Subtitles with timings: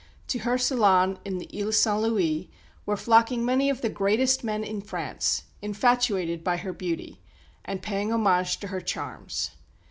[0.29, 2.49] To her salon in the Ile St Louis
[2.87, 7.21] were flocking many of the greatest men in France, infatuated by her beauty,
[7.63, 9.51] and paying homage to her charms.